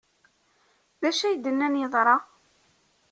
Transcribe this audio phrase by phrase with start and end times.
[1.01, 2.17] D acu ay d-nnan yeḍra?